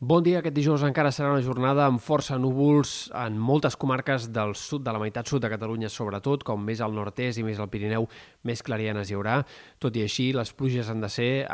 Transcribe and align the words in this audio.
Bon 0.00 0.22
dia. 0.22 0.38
Aquest 0.38 0.54
dijous 0.54 0.84
encara 0.86 1.10
serà 1.10 1.32
una 1.32 1.42
jornada 1.42 1.82
amb 1.90 1.98
força 1.98 2.36
núvols 2.38 3.08
en 3.18 3.34
moltes 3.34 3.74
comarques 3.74 4.28
del 4.30 4.52
sud, 4.54 4.84
de 4.86 4.92
la 4.94 5.00
meitat 5.02 5.26
sud 5.26 5.42
de 5.42 5.50
Catalunya, 5.50 5.90
sobretot, 5.90 6.44
com 6.46 6.62
més 6.62 6.78
al 6.78 6.94
nord-est 6.94 7.40
i 7.40 7.42
més 7.42 7.58
al 7.58 7.66
Pirineu, 7.72 8.06
més 8.46 8.62
clarianes 8.62 9.10
hi 9.10 9.16
haurà. 9.18 9.40
Tot 9.82 9.98
i 9.98 10.04
així, 10.06 10.28
les 10.38 10.54
pluges 10.54 10.86
han 10.86 11.02
de 11.02 11.10
ser 11.10 11.28
eh, 11.42 11.50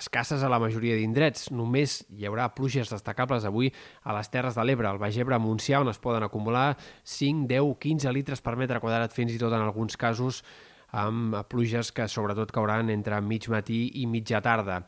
escasses 0.00 0.40
a 0.40 0.48
la 0.48 0.62
majoria 0.62 0.96
d'indrets. 0.96 1.50
Només 1.52 1.98
hi 2.16 2.24
haurà 2.24 2.48
pluges 2.56 2.96
destacables 2.96 3.44
avui 3.44 3.68
a 4.08 4.16
les 4.16 4.32
Terres 4.32 4.56
de 4.56 4.64
l'Ebre, 4.64 4.88
al 4.88 4.96
Baix 4.96 5.20
Ebre, 5.20 5.36
Montsià, 5.36 5.84
on 5.84 5.92
es 5.92 6.00
poden 6.00 6.24
acumular 6.24 6.70
5, 7.04 7.44
10, 7.52 7.76
15 7.76 8.16
litres 8.16 8.40
per 8.40 8.56
metre 8.56 8.80
quadrat, 8.80 9.12
fins 9.12 9.36
i 9.36 9.40
tot 9.44 9.52
en 9.52 9.68
alguns 9.68 10.00
casos 10.00 10.40
amb 10.92 11.38
pluges 11.48 11.88
que 11.92 12.04
sobretot 12.08 12.52
cauran 12.52 12.90
entre 12.92 13.20
mig 13.24 13.48
matí 13.52 13.86
i 14.00 14.08
mitja 14.08 14.40
tarda. 14.44 14.82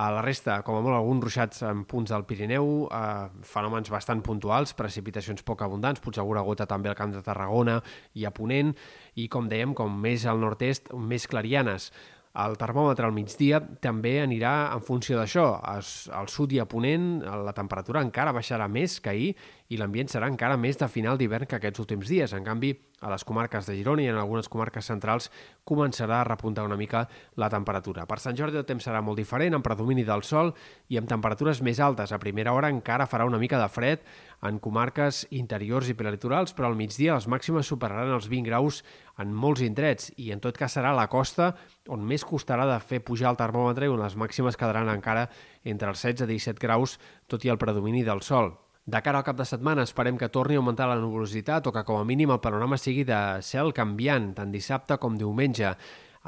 A 0.00 0.06
la 0.08 0.22
resta, 0.24 0.62
com 0.64 0.78
a 0.78 0.80
molt, 0.80 0.96
alguns 0.96 1.26
ruixats 1.26 1.60
en 1.68 1.82
punts 1.84 2.08
del 2.08 2.22
Pirineu, 2.24 2.70
eh, 2.88 3.42
fenòmens 3.44 3.90
bastant 3.92 4.22
puntuals, 4.24 4.72
precipitacions 4.78 5.44
poc 5.44 5.60
abundants, 5.66 6.00
potser 6.00 6.22
alguna 6.22 6.40
gota 6.46 6.64
també 6.70 6.88
al 6.88 6.96
camp 6.96 7.12
de 7.12 7.20
Tarragona 7.26 7.74
i 8.16 8.24
a 8.24 8.30
Ponent, 8.32 8.72
i 9.20 9.28
com 9.28 9.50
dèiem, 9.50 9.74
com 9.76 10.00
més 10.00 10.24
al 10.24 10.40
nord-est, 10.40 10.88
més 10.94 11.28
clarianes. 11.28 11.90
El 12.38 12.54
termòmetre 12.54 13.08
al 13.08 13.14
migdia 13.14 13.58
també 13.82 14.20
anirà 14.22 14.70
en 14.70 14.84
funció 14.86 15.16
d'això. 15.18 15.48
Al 15.66 16.28
sud 16.30 16.52
i 16.54 16.60
a 16.62 16.66
Ponent 16.70 17.24
la 17.26 17.54
temperatura 17.56 18.04
encara 18.06 18.34
baixarà 18.36 18.68
més 18.70 19.00
que 19.02 19.10
ahir 19.10 19.32
i 19.70 19.78
l'ambient 19.78 20.10
serà 20.10 20.28
encara 20.30 20.56
més 20.58 20.78
de 20.78 20.86
final 20.90 21.18
d'hivern 21.18 21.48
que 21.50 21.58
aquests 21.58 21.82
últims 21.82 22.06
dies. 22.10 22.32
En 22.34 22.46
canvi, 22.46 22.70
a 23.00 23.10
les 23.10 23.24
comarques 23.24 23.66
de 23.66 23.74
Girona 23.78 24.02
i 24.04 24.08
en 24.12 24.18
algunes 24.20 24.48
comarques 24.50 24.86
centrals 24.86 25.30
començarà 25.66 26.20
a 26.20 26.26
repuntar 26.28 26.66
una 26.66 26.76
mica 26.78 27.06
la 27.40 27.48
temperatura. 27.50 28.06
Per 28.06 28.18
Sant 28.22 28.38
Jordi 28.38 28.60
el 28.60 28.66
temps 28.68 28.86
serà 28.86 29.00
molt 29.02 29.18
diferent, 29.18 29.56
amb 29.56 29.66
predomini 29.66 30.04
del 30.06 30.22
sol 30.26 30.52
i 30.88 30.98
amb 31.00 31.10
temperatures 31.10 31.62
més 31.66 31.80
altes. 31.80 32.12
A 32.12 32.22
primera 32.22 32.54
hora 32.54 32.70
encara 32.70 33.08
farà 33.10 33.26
una 33.26 33.40
mica 33.42 33.58
de 33.58 33.70
fred 33.70 34.04
en 34.46 34.58
comarques 34.62 35.24
interiors 35.30 35.90
i 35.90 35.96
prelitorals, 35.98 36.54
però 36.54 36.70
al 36.70 36.78
migdia 36.78 37.16
les 37.16 37.28
màximes 37.30 37.66
superaran 37.66 38.14
els 38.14 38.28
20 38.30 38.46
graus 38.50 38.84
en 39.20 39.34
molts 39.34 39.62
indrets 39.66 40.10
i 40.16 40.30
en 40.34 40.40
tot 40.40 40.56
cas 40.58 40.74
serà 40.76 40.94
la 40.96 41.08
costa 41.12 41.52
on 41.92 42.02
més 42.06 42.24
costarà 42.26 42.66
de 42.68 42.78
fer 42.80 43.02
pujar 43.04 43.30
el 43.32 43.38
termòmetre 43.40 43.86
i 43.86 43.92
on 43.92 44.02
les 44.02 44.16
màximes 44.16 44.58
quedaran 44.58 44.90
encara 44.92 45.28
entre 45.64 45.92
els 45.92 46.02
16 46.02 46.26
i 46.26 46.40
17 46.40 46.62
graus, 46.62 46.98
tot 47.28 47.44
i 47.44 47.52
el 47.52 47.60
predomini 47.60 48.02
del 48.06 48.24
sol. 48.24 48.54
De 48.90 48.98
cara 49.04 49.20
al 49.20 49.26
cap 49.26 49.36
de 49.36 49.44
setmana 49.44 49.84
esperem 49.86 50.16
que 50.18 50.30
torni 50.32 50.56
a 50.56 50.60
augmentar 50.62 50.88
la 50.88 50.98
nuvolositat 50.98 51.68
o 51.68 51.72
que 51.72 51.84
com 51.86 52.00
a 52.00 52.06
mínim 52.08 52.32
el 52.32 52.40
panorama 52.40 52.78
sigui 52.80 53.04
de 53.04 53.18
cel 53.44 53.74
canviant, 53.76 54.32
tant 54.38 54.50
dissabte 54.50 54.96
com 54.98 55.18
diumenge. 55.20 55.74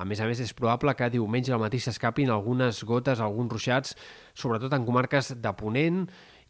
A 0.03 0.05
més 0.05 0.19
a 0.19 0.27
més, 0.27 0.41
és 0.43 0.51
probable 0.59 0.97
que 0.99 1.07
diumenge 1.15 1.53
al 1.55 1.61
matí 1.63 1.79
s'escapin 1.79 2.33
algunes 2.35 2.81
gotes, 2.83 3.21
alguns 3.23 3.53
ruixats, 3.53 3.95
sobretot 4.35 4.73
en 4.75 4.83
comarques 4.83 5.29
de 5.39 5.53
Ponent 5.55 6.01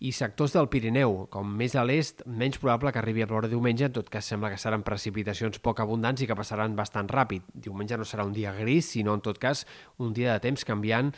i 0.00 0.14
sectors 0.16 0.54
del 0.56 0.70
Pirineu. 0.72 1.26
Com 1.28 1.50
més 1.60 1.76
a 1.76 1.84
l'est, 1.84 2.24
menys 2.24 2.56
probable 2.62 2.94
que 2.94 3.02
arribi 3.02 3.26
a 3.26 3.28
ploure 3.28 3.50
diumenge, 3.52 3.90
en 3.90 3.98
tot 3.98 4.08
cas 4.08 4.30
sembla 4.32 4.48
que 4.54 4.62
seran 4.62 4.86
precipitacions 4.86 5.60
poc 5.60 5.84
abundants 5.84 6.24
i 6.24 6.30
que 6.30 6.38
passaran 6.38 6.78
bastant 6.78 7.12
ràpid. 7.12 7.44
Diumenge 7.52 8.00
no 8.00 8.08
serà 8.08 8.24
un 8.24 8.32
dia 8.32 8.54
gris, 8.56 8.88
sinó 8.96 9.18
en 9.18 9.26
tot 9.28 9.36
cas 9.42 9.66
un 10.00 10.16
dia 10.16 10.32
de 10.32 10.46
temps 10.48 10.64
canviant 10.64 11.12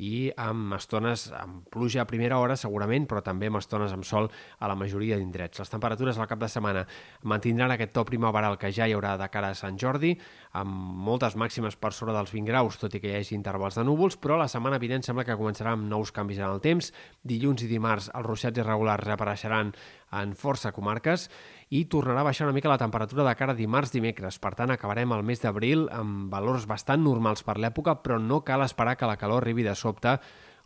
i 0.00 0.30
amb 0.40 0.72
estones 0.78 1.26
amb 1.36 1.66
pluja 1.68 2.02
a 2.02 2.08
primera 2.08 2.38
hora 2.40 2.56
segurament, 2.56 3.04
però 3.08 3.20
també 3.24 3.50
amb 3.50 3.60
estones 3.60 3.92
amb 3.92 4.06
sol 4.08 4.30
a 4.58 4.70
la 4.70 4.76
majoria 4.78 5.18
d'indrets. 5.20 5.60
Les 5.60 5.72
temperatures 5.72 6.18
al 6.18 6.28
cap 6.30 6.40
de 6.40 6.48
setmana 6.48 6.86
mantindran 7.28 7.74
aquest 7.74 7.92
to 7.92 8.06
primaveral 8.08 8.56
que 8.58 8.72
ja 8.72 8.88
hi 8.88 8.96
haurà 8.96 9.16
de 9.20 9.28
cara 9.28 9.52
a 9.52 9.58
Sant 9.58 9.76
Jordi, 9.80 10.14
amb 10.56 10.72
moltes 11.06 11.36
màximes 11.36 11.76
per 11.76 11.92
sobre 11.92 12.16
dels 12.16 12.32
20 12.32 12.48
graus, 12.48 12.80
tot 12.80 12.96
i 12.96 13.02
que 13.02 13.12
hi 13.12 13.18
hagi 13.20 13.36
intervals 13.36 13.76
de 13.76 13.84
núvols, 13.84 14.16
però 14.16 14.40
la 14.40 14.48
setmana 14.48 14.80
vinent 14.80 15.04
sembla 15.04 15.26
que 15.28 15.38
començarà 15.38 15.76
amb 15.76 15.88
nous 15.90 16.12
canvis 16.16 16.40
en 16.40 16.48
el 16.48 16.64
temps. 16.64 16.92
Dilluns 17.22 17.66
i 17.66 17.70
dimarts 17.70 18.10
els 18.14 18.26
ruixats 18.26 18.58
irregulars 18.58 19.04
reapareixeran 19.04 19.74
en 20.20 20.32
força 20.34 20.72
comarques 20.74 21.28
i 21.70 21.84
tornarà 21.86 22.24
a 22.24 22.26
baixar 22.26 22.48
una 22.48 22.54
mica 22.56 22.70
la 22.70 22.80
temperatura 22.82 23.24
de 23.26 23.34
cara 23.38 23.54
a 23.54 23.58
dimarts-dimecres. 23.58 24.40
Per 24.42 24.52
tant, 24.58 24.74
acabarem 24.74 25.14
el 25.14 25.22
mes 25.26 25.42
d'abril 25.42 25.86
amb 25.94 26.30
valors 26.32 26.66
bastant 26.66 27.02
normals 27.06 27.44
per 27.46 27.56
l'època, 27.62 28.00
però 28.02 28.18
no 28.18 28.42
cal 28.44 28.66
esperar 28.66 28.96
que 28.98 29.08
la 29.10 29.18
calor 29.20 29.44
arribi 29.44 29.66
de 29.66 29.76
sobte, 29.78 30.18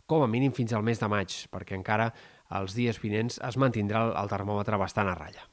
com 0.05 0.25
a 0.25 0.29
mínim 0.29 0.53
fins 0.53 0.73
al 0.73 0.85
mes 0.85 1.01
de 1.01 1.09
maig, 1.09 1.43
perquè 1.53 1.77
encara 1.77 2.11
els 2.57 2.77
dies 2.77 3.01
vinents 3.01 3.37
es 3.41 3.57
mantindrà 3.57 4.07
el 4.17 4.33
termòmetre 4.33 4.81
bastant 4.81 5.09
a 5.09 5.17
ratlla. 5.17 5.45